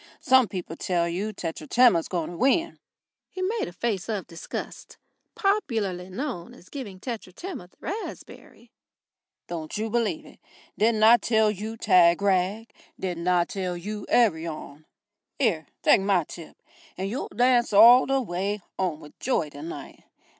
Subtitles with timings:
[0.19, 2.79] Some people tell you Tetratema's going to win."
[3.29, 4.97] He made a face of disgust,
[5.35, 8.71] popularly known as giving Tetratema the raspberry,
[9.47, 10.39] "Don't you believe it.
[10.75, 12.71] Didn't I tell you Tagrag?
[12.99, 14.87] Didn't I tell you Arion?
[15.39, 16.57] 'Ere, take my tip,
[16.97, 20.03] and you'll dance all the w'y 'ome with joy tonight.